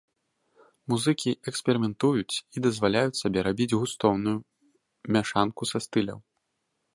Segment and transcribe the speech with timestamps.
[0.93, 4.35] Музыкі эксперыментуюць і дазваляюць сабе рабіць густоўную
[5.19, 6.19] мяшанку са стыляў.